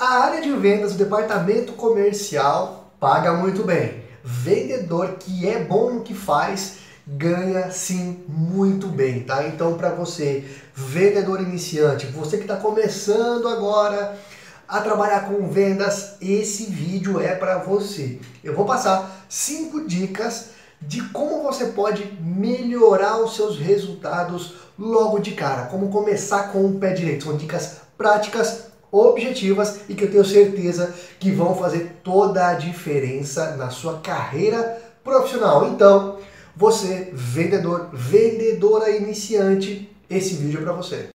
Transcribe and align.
A 0.00 0.22
área 0.22 0.40
de 0.40 0.50
vendas, 0.50 0.94
o 0.94 0.96
departamento 0.96 1.74
comercial, 1.74 2.90
paga 2.98 3.34
muito 3.34 3.64
bem. 3.64 4.02
Vendedor 4.24 5.16
que 5.18 5.46
é 5.46 5.62
bom 5.62 5.90
no 5.90 6.00
que 6.00 6.14
faz, 6.14 6.76
ganha 7.06 7.70
sim 7.70 8.24
muito 8.26 8.86
bem, 8.86 9.24
tá? 9.24 9.46
Então, 9.46 9.76
para 9.76 9.90
você, 9.90 10.42
vendedor 10.74 11.42
iniciante, 11.42 12.06
você 12.06 12.38
que 12.38 12.44
está 12.44 12.56
começando 12.56 13.46
agora 13.46 14.18
a 14.66 14.80
trabalhar 14.80 15.28
com 15.28 15.46
vendas, 15.50 16.14
esse 16.18 16.64
vídeo 16.64 17.20
é 17.20 17.34
para 17.34 17.58
você. 17.58 18.20
Eu 18.42 18.56
vou 18.56 18.64
passar 18.64 19.26
cinco 19.28 19.84
dicas 19.86 20.52
de 20.80 21.02
como 21.10 21.42
você 21.42 21.66
pode 21.66 22.10
melhorar 22.22 23.18
os 23.18 23.36
seus 23.36 23.58
resultados 23.58 24.54
logo 24.78 25.18
de 25.18 25.32
cara, 25.32 25.66
como 25.66 25.90
começar 25.90 26.44
com 26.52 26.64
o 26.64 26.78
pé 26.78 26.94
direito. 26.94 27.26
São 27.26 27.36
dicas 27.36 27.82
práticas, 27.98 28.69
objetivas 28.90 29.80
e 29.88 29.94
que 29.94 30.04
eu 30.04 30.10
tenho 30.10 30.24
certeza 30.24 30.94
que 31.18 31.30
vão 31.30 31.54
fazer 31.54 32.00
toda 32.02 32.48
a 32.48 32.54
diferença 32.54 33.56
na 33.56 33.70
sua 33.70 33.98
carreira 33.98 34.80
profissional. 35.04 35.68
Então, 35.68 36.18
você, 36.56 37.10
vendedor, 37.12 37.90
vendedora 37.92 38.90
iniciante, 38.90 39.90
esse 40.08 40.34
vídeo 40.34 40.60
é 40.60 40.62
para 40.62 40.72
você. 40.72 41.08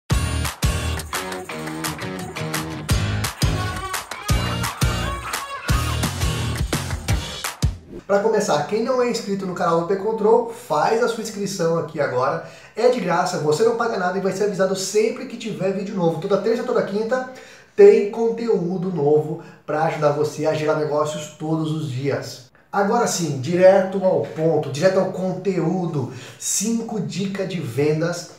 Para 8.06 8.22
começar, 8.22 8.62
quem 8.66 8.82
não 8.82 9.02
é 9.02 9.10
inscrito 9.10 9.46
no 9.46 9.54
canal 9.54 9.80
do 9.80 9.86
P-Control, 9.86 10.52
faz 10.52 11.02
a 11.02 11.08
sua 11.08 11.22
inscrição 11.22 11.78
aqui 11.78 12.00
agora. 12.00 12.46
É 12.77 12.91
de 12.91 13.00
graça, 13.00 13.38
você 13.38 13.64
não 13.64 13.77
paga 13.77 13.98
nada 13.98 14.18
e 14.18 14.20
vai 14.20 14.30
ser 14.30 14.44
avisado 14.44 14.77
sempre 14.77 15.24
que 15.24 15.38
tiver 15.38 15.72
vídeo 15.72 15.96
novo. 15.96 16.20
Toda 16.20 16.36
terça, 16.36 16.62
toda 16.62 16.82
quinta 16.82 17.32
tem 17.77 18.10
conteúdo 18.10 18.92
novo 18.92 19.42
para 19.66 19.84
ajudar 19.84 20.12
você 20.12 20.46
a 20.46 20.55
gerar 20.55 20.77
negócios 20.77 21.37
todos 21.38 21.73
os 21.73 21.91
dias. 21.91 22.50
Agora 22.72 23.06
sim, 23.06 23.41
direto 23.41 24.05
ao 24.05 24.22
ponto, 24.22 24.70
direto 24.70 24.98
ao 24.98 25.12
conteúdo. 25.12 26.12
Cinco 26.39 27.00
dicas 27.00 27.48
de 27.48 27.61
vendas 27.61 28.33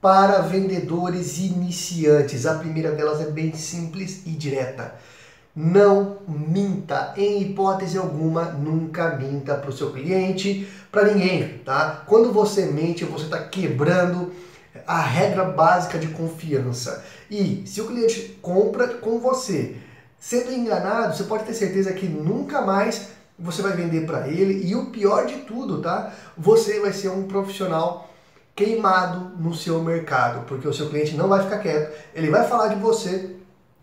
para 0.00 0.40
vendedores 0.40 1.38
iniciantes. 1.38 2.46
A 2.46 2.54
primeira 2.54 2.92
delas 2.92 3.20
é 3.20 3.30
bem 3.30 3.54
simples 3.54 4.22
e 4.26 4.30
direta. 4.30 4.94
Não 5.54 6.16
minta, 6.26 7.12
em 7.16 7.42
hipótese 7.42 7.98
alguma, 7.98 8.44
nunca 8.44 9.16
minta 9.16 9.54
para 9.54 9.68
o 9.68 9.72
seu 9.72 9.92
cliente, 9.92 10.66
para 10.90 11.12
ninguém, 11.12 11.58
tá? 11.58 12.02
Quando 12.06 12.32
você 12.32 12.66
mente, 12.66 13.04
você 13.04 13.24
está 13.24 13.38
quebrando 13.38 14.32
a 14.86 15.00
regra 15.00 15.44
básica 15.44 15.98
de 15.98 16.08
confiança. 16.08 17.04
E 17.30 17.62
se 17.66 17.80
o 17.80 17.86
cliente 17.86 18.38
compra 18.40 18.88
com 18.88 19.18
você, 19.18 19.76
sendo 20.18 20.52
enganado, 20.52 21.16
você 21.16 21.24
pode 21.24 21.44
ter 21.44 21.54
certeza 21.54 21.92
que 21.92 22.06
nunca 22.06 22.60
mais 22.62 23.08
você 23.38 23.62
vai 23.62 23.72
vender 23.72 24.06
para 24.06 24.28
ele. 24.28 24.66
E 24.66 24.74
o 24.74 24.86
pior 24.86 25.26
de 25.26 25.38
tudo, 25.38 25.80
tá? 25.80 26.12
Você 26.36 26.80
vai 26.80 26.92
ser 26.92 27.08
um 27.08 27.24
profissional 27.24 28.08
queimado 28.54 29.32
no 29.38 29.54
seu 29.54 29.82
mercado, 29.82 30.44
porque 30.46 30.68
o 30.68 30.74
seu 30.74 30.88
cliente 30.88 31.16
não 31.16 31.28
vai 31.28 31.42
ficar 31.42 31.58
quieto, 31.58 31.92
ele 32.14 32.30
vai 32.30 32.46
falar 32.46 32.68
de 32.68 32.76
você 32.76 33.36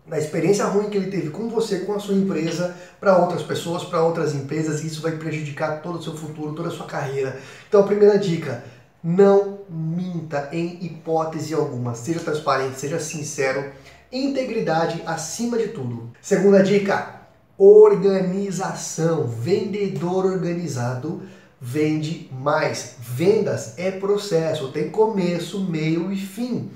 da 0.06 0.18
experiência 0.18 0.64
ruim 0.64 0.90
que 0.90 0.96
ele 0.96 1.10
teve 1.10 1.30
com 1.30 1.48
você, 1.48 1.80
com 1.80 1.94
a 1.94 2.00
sua 2.00 2.14
empresa, 2.14 2.76
para 2.98 3.16
outras 3.18 3.42
pessoas, 3.42 3.84
para 3.84 4.02
outras 4.02 4.34
empresas, 4.34 4.82
e 4.82 4.88
isso 4.88 5.00
vai 5.02 5.12
prejudicar 5.12 5.82
todo 5.82 5.98
o 5.98 6.02
seu 6.02 6.16
futuro, 6.16 6.54
toda 6.54 6.68
a 6.68 6.72
sua 6.72 6.86
carreira. 6.86 7.38
Então, 7.68 7.86
primeira 7.86 8.18
dica, 8.18 8.64
não 9.02 9.60
minta 9.68 10.48
em 10.52 10.84
hipótese 10.84 11.54
alguma. 11.54 11.94
Seja 11.94 12.20
transparente, 12.20 12.78
seja 12.78 12.98
sincero, 12.98 13.72
integridade 14.12 15.02
acima 15.06 15.58
de 15.58 15.68
tudo. 15.68 16.10
Segunda 16.20 16.62
dica, 16.62 17.20
organização. 17.56 19.26
Vendedor 19.26 20.26
organizado 20.26 21.22
vende 21.60 22.30
mais. 22.32 22.96
Vendas 22.98 23.74
é 23.78 23.90
processo, 23.90 24.72
tem 24.72 24.90
começo, 24.90 25.60
meio 25.64 26.10
e 26.10 26.16
fim. 26.16 26.70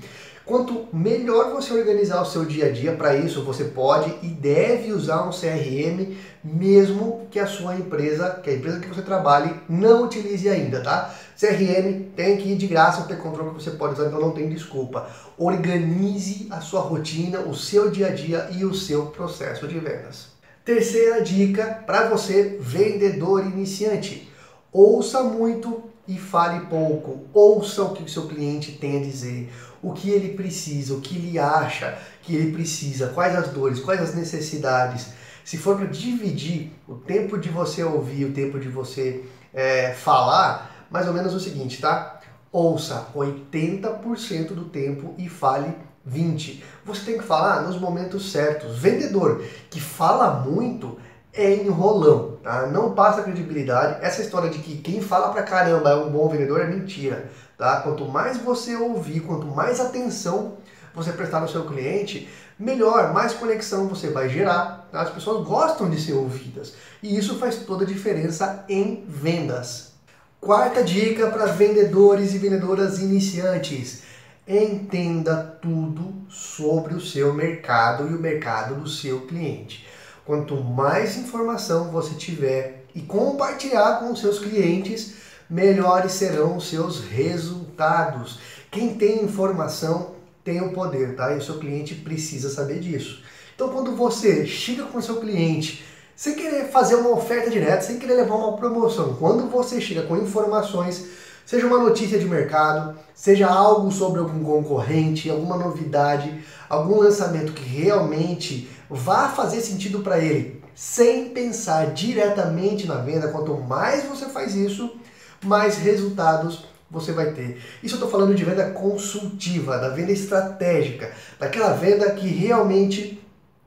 Quanto 0.45 0.89
melhor 0.93 1.53
você 1.53 1.73
organizar 1.73 2.21
o 2.21 2.27
seu 2.27 2.45
dia 2.45 2.67
a 2.67 2.71
dia, 2.71 2.93
para 2.95 3.17
isso 3.17 3.43
você 3.43 3.65
pode 3.65 4.15
e 4.23 4.29
deve 4.29 4.93
usar 4.93 5.27
um 5.27 5.31
CRM, 5.31 6.15
mesmo 6.45 7.27
que 7.31 7.41
a 7.41 7.47
sua 7.47 7.77
empresa, 7.77 8.41
que 8.43 8.51
a 8.51 8.53
empresa 8.53 8.79
que 8.79 8.89
você 8.89 9.01
trabalhe, 9.01 9.55
não 9.71 10.05
utilize 10.05 10.47
ainda, 10.47 10.83
tá? 10.83 11.15
CRM 11.41 12.11
tem 12.15 12.37
que 12.37 12.53
ir 12.53 12.57
de 12.57 12.67
graça 12.67 13.09
ter 13.09 13.17
controle 13.17 13.55
que 13.55 13.63
você 13.63 13.71
pode 13.71 13.95
usar, 13.95 14.09
então 14.09 14.21
não 14.21 14.33
tem 14.33 14.51
desculpa. 14.51 15.09
Organize 15.39 16.47
a 16.51 16.61
sua 16.61 16.81
rotina, 16.81 17.41
o 17.41 17.55
seu 17.55 17.91
dia 17.91 18.09
a 18.09 18.15
dia 18.15 18.49
e 18.53 18.67
o 18.67 18.75
seu 18.75 19.07
processo 19.07 19.67
de 19.67 19.79
vendas. 19.79 20.27
Terceira 20.63 21.23
dica 21.23 21.83
para 21.87 22.11
você, 22.11 22.59
vendedor 22.61 23.47
iniciante. 23.47 24.31
Ouça 24.71 25.23
muito 25.23 25.94
e 26.07 26.19
fale 26.19 26.67
pouco. 26.67 27.27
Ouça 27.33 27.83
o 27.83 27.95
que 27.95 28.03
o 28.03 28.09
seu 28.09 28.27
cliente 28.27 28.73
tem 28.73 28.99
a 28.99 29.03
dizer, 29.03 29.53
o 29.83 29.93
que 29.93 30.11
ele 30.11 30.35
precisa, 30.35 30.95
o 30.95 31.01
que 31.01 31.17
ele 31.17 31.39
acha 31.39 31.99
que 32.23 32.35
ele 32.35 32.53
precisa, 32.53 33.09
quais 33.09 33.35
as 33.35 33.49
dores, 33.49 33.81
quais 33.81 34.01
as 34.01 34.15
necessidades. 34.15 35.09
Se 35.45 35.59
for 35.59 35.77
para 35.77 35.87
dividir 35.87 36.73
o 36.89 36.95
tempo 36.95 37.39
de 37.39 37.49
você 37.49 37.83
ouvir, 37.83 38.25
o 38.25 38.33
tempo 38.33 38.59
de 38.59 38.69
você 38.69 39.25
é, 39.53 39.93
falar, 39.93 40.87
mais 40.91 41.07
ou 41.07 41.13
menos 41.13 41.35
o 41.35 41.41
seguinte, 41.41 41.81
tá? 41.81 42.21
Ouça 42.51 43.09
80% 43.15 44.49
do 44.49 44.65
tempo 44.67 45.15
e 45.19 45.29
fale 45.29 45.75
20. 46.05 46.63
Você 46.85 47.05
tem 47.05 47.19
que 47.19 47.25
falar 47.25 47.63
nos 47.63 47.79
momentos 47.79 48.31
certos. 48.31 48.79
Vendedor 48.79 49.43
que 49.71 49.81
fala 49.81 50.41
muito 50.41 50.99
é 51.37 51.53
enrolão, 51.55 52.39
tá? 52.43 52.67
Não 52.69 52.95
passa 52.95 53.23
credibilidade. 53.23 54.05
Essa 54.05 54.23
história 54.23 54.49
de 54.49 54.59
que 54.59 54.77
quem 54.79 55.03
fala 55.03 55.33
pra 55.33 55.43
caramba 55.43 55.91
é 55.91 55.97
um 55.97 56.11
bom 56.11 56.29
vendedor 56.29 56.61
é 56.61 56.67
mentira, 56.67 57.29
tá? 57.59 57.81
Quanto 57.81 58.07
mais 58.07 58.39
você 58.39 58.77
ouvir, 58.77 59.21
quanto 59.21 59.47
mais 59.47 59.81
atenção 59.81 60.59
você 60.95 61.13
prestar 61.13 61.41
no 61.41 61.49
seu 61.49 61.65
cliente, 61.65 62.29
melhor, 62.57 63.13
mais 63.13 63.35
conexão 63.35 63.89
você 63.89 64.11
vai 64.11 64.29
gerar. 64.29 64.89
Tá? 64.93 65.03
As 65.03 65.11
pessoas 65.11 65.45
gostam 65.45 65.91
de 65.91 66.01
ser 66.01 66.13
ouvidas 66.13 66.75
e 67.03 67.19
isso 67.19 67.37
faz 67.39 67.57
toda 67.57 67.85
a 67.85 67.87
diferença 67.87 68.65
em 68.69 69.05
vendas. 69.09 69.93
Quarta 70.41 70.85
dica 70.85 71.31
para 71.31 71.47
vendedores 71.47 72.33
e 72.33 72.39
vendedoras 72.39 73.01
iniciantes: 73.01 74.03
entenda 74.47 75.59
tudo 75.61 76.15
sobre 76.29 76.95
o 76.95 77.01
seu 77.01 77.35
mercado 77.35 78.09
e 78.09 78.15
o 78.15 78.21
mercado 78.21 78.77
do 78.77 78.89
seu 78.89 79.23
cliente. 79.23 79.85
Quanto 80.25 80.57
mais 80.57 81.19
informação 81.19 81.91
você 81.91 82.15
tiver 82.15 82.85
e 82.95 83.03
compartilhar 83.03 84.01
com 84.01 84.13
os 84.13 84.21
seus 84.21 84.39
clientes, 84.39 85.15
melhores 85.51 86.13
serão 86.13 86.57
os 86.57 86.69
seus 86.69 87.05
resultados. 87.05 88.39
Quem 88.71 88.95
tem 88.95 89.23
informação 89.23 90.15
tem 90.43 90.63
o 90.63 90.73
poder, 90.73 91.15
tá? 91.15 91.33
E 91.33 91.39
o 91.39 91.43
seu 91.43 91.59
cliente 91.59 91.95
precisa 91.95 92.49
saber 92.49 92.81
disso. 92.81 93.23
Então, 93.55 93.69
quando 93.69 93.95
você 93.95 94.47
chega 94.47 94.85
com 94.85 94.99
o 94.99 95.03
seu 95.03 95.17
cliente, 95.17 95.85
sem 96.17 96.35
querer 96.35 96.71
fazer 96.71 96.95
uma 96.95 97.11
oferta 97.11 97.51
direta, 97.51 97.83
sem 97.83 97.99
querer 97.99 98.15
levar 98.15 98.37
uma 98.37 98.57
promoção, 98.57 99.15
quando 99.15 99.49
você 99.51 99.81
chega 99.81 100.03
com 100.03 100.17
informações, 100.17 101.07
seja 101.45 101.67
uma 101.67 101.79
notícia 101.79 102.19
de 102.19 102.25
mercado, 102.25 102.97
seja 103.15 103.47
algo 103.47 103.91
sobre 103.91 104.21
algum 104.21 104.43
concorrente, 104.43 105.29
alguma 105.29 105.57
novidade, 105.57 106.43
algum 106.69 106.99
lançamento 107.01 107.53
que 107.53 107.65
realmente 107.65 108.69
vá 108.89 109.29
fazer 109.29 109.61
sentido 109.61 110.01
para 110.01 110.19
ele, 110.19 110.63
sem 110.75 111.31
pensar 111.31 111.93
diretamente 111.93 112.87
na 112.87 112.97
venda, 112.97 113.29
quanto 113.29 113.55
mais 113.57 114.05
você 114.05 114.27
faz 114.27 114.55
isso, 114.55 114.97
mais 115.45 115.77
resultados 115.77 116.65
você 116.91 117.13
vai 117.13 117.33
ter. 117.33 117.61
Isso 117.83 117.95
eu 117.95 117.99
estou 117.99 118.11
falando 118.11 118.35
de 118.35 118.45
venda 118.45 118.71
consultiva, 118.71 119.79
da 119.79 119.89
venda 119.89 120.13
estratégica, 120.13 121.13
daquela 121.39 121.73
venda 121.73 122.11
que 122.13 122.27
realmente 122.27 123.21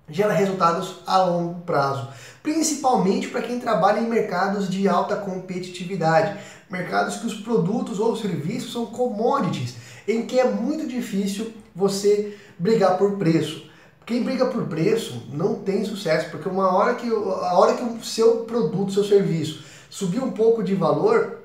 gera 0.09 0.31
resultados 0.31 1.01
a 1.05 1.21
longo 1.23 1.61
prazo, 1.61 2.07
principalmente 2.41 3.27
para 3.27 3.41
quem 3.41 3.59
trabalha 3.59 3.99
em 3.99 4.07
mercados 4.07 4.69
de 4.69 4.87
alta 4.87 5.17
competitividade, 5.17 6.39
mercados 6.69 7.17
que 7.17 7.27
os 7.27 7.33
produtos 7.33 7.99
ou 7.99 8.15
serviços 8.15 8.71
são 8.71 8.85
commodities, 8.85 9.75
em 10.07 10.25
que 10.25 10.39
é 10.39 10.49
muito 10.49 10.87
difícil 10.87 11.51
você 11.75 12.37
brigar 12.57 12.97
por 12.97 13.17
preço. 13.17 13.69
Quem 14.07 14.23
briga 14.23 14.45
por 14.45 14.65
preço 14.67 15.27
não 15.33 15.55
tem 15.55 15.83
sucesso, 15.83 16.31
porque 16.31 16.47
uma 16.47 16.73
hora 16.73 16.95
que 16.95 17.09
a 17.09 17.59
hora 17.59 17.73
que 17.73 17.83
o 17.83 18.01
seu 18.01 18.37
produto, 18.45 18.93
seu 18.93 19.03
serviço 19.03 19.65
subir 19.89 20.23
um 20.23 20.31
pouco 20.31 20.63
de 20.63 20.73
valor, 20.73 21.39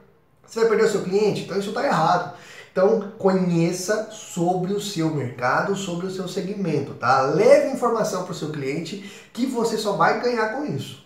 você 0.47 0.61
vai 0.61 0.69
perder 0.69 0.85
o 0.85 0.91
seu 0.91 1.03
cliente. 1.03 1.43
Então 1.43 1.59
isso 1.59 1.71
está 1.71 1.85
errado. 1.85 2.37
Então 2.71 3.13
conheça 3.19 4.11
sobre 4.13 4.73
o 4.73 4.81
seu 4.81 5.13
mercado, 5.13 5.75
sobre 5.75 6.07
o 6.07 6.11
seu 6.11 6.29
segmento, 6.29 6.95
tá? 6.95 7.23
Leve 7.23 7.75
informação 7.75 8.23
para 8.23 8.33
o 8.33 8.37
seu 8.37 8.51
cliente 8.51 9.11
que 9.33 9.45
você 9.45 9.77
só 9.77 9.95
vai 9.95 10.21
ganhar 10.21 10.51
com 10.51 10.65
isso. 10.65 11.05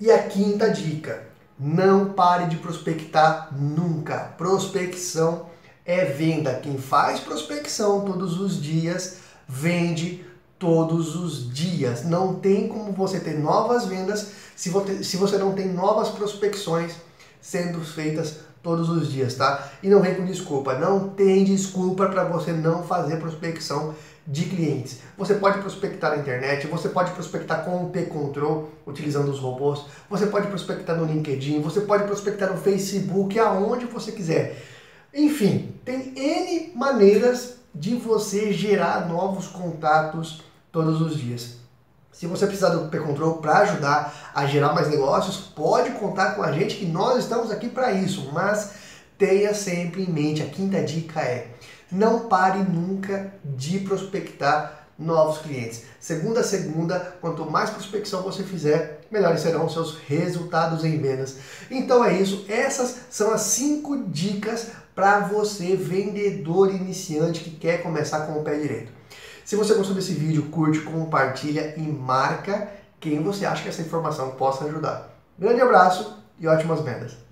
E 0.00 0.10
a 0.10 0.22
quinta 0.22 0.70
dica: 0.70 1.26
não 1.60 2.14
pare 2.14 2.46
de 2.46 2.56
prospectar 2.56 3.50
nunca. 3.54 4.20
Prospecção 4.38 5.50
é 5.84 6.06
venda. 6.06 6.54
Quem 6.54 6.78
faz 6.78 7.20
prospecção 7.20 8.06
todos 8.06 8.40
os 8.40 8.58
dias 8.60 9.18
vende 9.46 10.24
todos 10.58 11.14
os 11.16 11.52
dias. 11.52 12.04
Não 12.04 12.34
tem 12.34 12.68
como 12.68 12.92
você 12.92 13.20
ter 13.20 13.38
novas 13.38 13.86
vendas 13.86 14.28
se 14.56 14.68
você, 14.70 15.38
não 15.38 15.52
tem 15.52 15.68
novas 15.68 16.08
prospecções 16.10 16.94
sendo 17.40 17.80
feitas 17.80 18.36
todos 18.62 18.88
os 18.88 19.12
dias, 19.12 19.34
tá? 19.34 19.70
E 19.82 19.88
não 19.88 20.00
vem 20.00 20.14
com 20.14 20.24
desculpa, 20.24 20.78
não 20.78 21.10
tem 21.10 21.44
desculpa 21.44 22.06
para 22.08 22.24
você 22.24 22.52
não 22.52 22.82
fazer 22.82 23.16
prospecção 23.16 23.94
de 24.26 24.46
clientes. 24.46 25.00
Você 25.18 25.34
pode 25.34 25.58
prospectar 25.58 26.12
na 26.12 26.22
internet, 26.22 26.66
você 26.66 26.88
pode 26.88 27.10
prospectar 27.10 27.62
com 27.62 27.84
o 27.84 27.90
P-Control, 27.90 28.70
utilizando 28.86 29.30
os 29.30 29.38
robôs, 29.38 29.84
você 30.08 30.26
pode 30.26 30.46
prospectar 30.46 30.96
no 30.96 31.04
LinkedIn, 31.04 31.60
você 31.60 31.82
pode 31.82 32.04
prospectar 32.04 32.50
no 32.50 32.56
Facebook, 32.56 33.38
aonde 33.38 33.84
você 33.84 34.12
quiser. 34.12 34.64
Enfim, 35.12 35.74
tem 35.84 36.14
N 36.16 36.72
maneiras 36.74 37.56
de 37.74 37.96
você 37.96 38.52
gerar 38.52 39.08
novos 39.08 39.46
contatos 39.48 40.42
todos 40.70 41.00
os 41.00 41.16
dias. 41.16 41.56
Se 42.12 42.26
você 42.26 42.46
precisar 42.46 42.68
do 42.68 42.88
P-Control 42.88 43.38
para 43.38 43.58
ajudar 43.58 44.32
a 44.32 44.46
gerar 44.46 44.72
mais 44.72 44.88
negócios, 44.88 45.38
pode 45.38 45.90
contar 45.92 46.36
com 46.36 46.42
a 46.42 46.52
gente 46.52 46.76
que 46.76 46.86
nós 46.86 47.18
estamos 47.18 47.50
aqui 47.50 47.68
para 47.68 47.92
isso, 47.92 48.30
mas 48.32 48.74
tenha 49.18 49.52
sempre 49.52 50.04
em 50.04 50.10
mente, 50.10 50.42
a 50.42 50.46
quinta 50.46 50.80
dica 50.82 51.20
é 51.20 51.48
não 51.90 52.28
pare 52.28 52.58
nunca 52.58 53.32
de 53.44 53.78
prospectar 53.80 54.88
novos 54.98 55.38
clientes. 55.38 55.82
Segunda 56.00 56.40
a 56.40 56.44
segunda, 56.44 57.16
quanto 57.20 57.50
mais 57.50 57.70
prospecção 57.70 58.22
você 58.22 58.42
fizer, 58.42 59.00
melhores 59.10 59.40
serão 59.40 59.66
os 59.66 59.72
seus 59.72 59.98
resultados 59.98 60.84
em 60.84 60.98
vendas. 60.98 61.36
Então 61.70 62.04
é 62.04 62.14
isso, 62.14 62.44
essas 62.48 62.96
são 63.10 63.32
as 63.32 63.42
cinco 63.42 64.04
dicas 64.08 64.68
para 64.94 65.20
você, 65.20 65.74
vendedor 65.76 66.70
iniciante 66.70 67.40
que 67.40 67.50
quer 67.50 67.82
começar 67.82 68.26
com 68.26 68.38
o 68.38 68.44
pé 68.44 68.58
direito. 68.58 68.92
Se 69.44 69.56
você 69.56 69.74
gostou 69.74 69.94
desse 69.94 70.14
vídeo, 70.14 70.44
curte, 70.50 70.80
compartilha 70.80 71.74
e 71.76 71.82
marca 71.82 72.70
quem 73.00 73.22
você 73.22 73.44
acha 73.44 73.62
que 73.62 73.68
essa 73.68 73.82
informação 73.82 74.30
possa 74.32 74.64
ajudar. 74.64 75.10
Grande 75.38 75.60
abraço 75.60 76.22
e 76.38 76.46
ótimas 76.46 76.80
vendas! 76.80 77.23